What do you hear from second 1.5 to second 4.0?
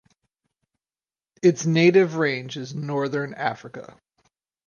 native range is northern Africa.